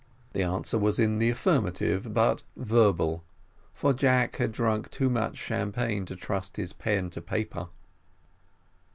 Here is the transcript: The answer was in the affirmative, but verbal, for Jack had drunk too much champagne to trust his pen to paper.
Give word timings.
The 0.33 0.41
answer 0.41 0.79
was 0.79 0.97
in 0.97 1.19
the 1.19 1.29
affirmative, 1.29 2.11
but 2.11 2.41
verbal, 2.55 3.23
for 3.71 3.93
Jack 3.93 4.37
had 4.37 4.51
drunk 4.51 4.89
too 4.89 5.11
much 5.11 5.37
champagne 5.37 6.07
to 6.07 6.15
trust 6.15 6.57
his 6.57 6.73
pen 6.73 7.11
to 7.11 7.21
paper. 7.21 7.67